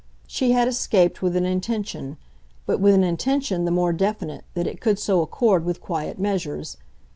She 0.25 0.51
had 0.53 0.67
escaped 0.67 1.21
with 1.21 1.35
an 1.35 1.45
intention, 1.45 2.17
but 2.65 2.79
with 2.79 2.95
an 2.95 3.03
intention 3.03 3.65
the 3.65 3.69
more 3.69 3.93
definite 3.93 4.45
that 4.55 4.65
it 4.65 4.81
could 4.81 4.97
so 4.97 5.21
accord 5.21 5.63
with 5.63 5.79
quiet 5.79 6.17
measures. 6.17 6.77